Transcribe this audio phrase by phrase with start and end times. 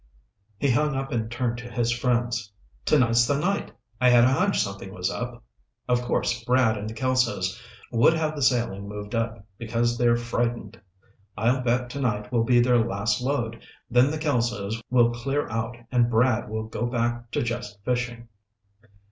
[0.57, 2.51] He hung up and turned to his friends.
[2.85, 3.71] "Tonight's the night!
[4.01, 5.43] I had a hunch something was up.
[5.87, 10.81] Of course Brad and the Kelsos would have the sailing moved up, because they're frightened.
[11.37, 16.09] I'll bet tonight will be their last load, then the Kelsos will clear out and
[16.09, 18.27] Brad will go back to just fishing."